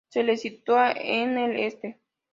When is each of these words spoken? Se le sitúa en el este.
Se 0.09 0.23
le 0.23 0.35
sitúa 0.35 0.91
en 0.93 1.37
el 1.37 1.59
este. 1.59 1.99